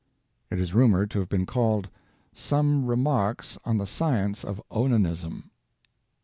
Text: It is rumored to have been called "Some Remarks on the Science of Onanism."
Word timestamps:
It 0.49 0.59
is 0.59 0.73
rumored 0.73 1.11
to 1.11 1.19
have 1.19 1.29
been 1.29 1.45
called 1.45 1.87
"Some 2.33 2.87
Remarks 2.87 3.59
on 3.65 3.77
the 3.77 3.85
Science 3.85 4.43
of 4.43 4.59
Onanism." 4.71 5.51